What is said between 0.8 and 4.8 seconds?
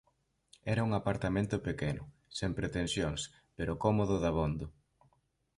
un apartamento pequeno, sen pretensións, pero cómodo dabondo.